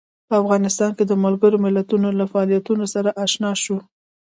په 0.27 0.33
افغانستان 0.41 0.91
کې 0.97 1.03
د 1.07 1.13
ملګرو 1.23 1.57
ملتونو 1.65 2.07
له 2.19 2.25
فعالیتونو 2.31 2.85
سره 2.93 3.09
آشنا 3.23 3.51
شو. 3.63 3.77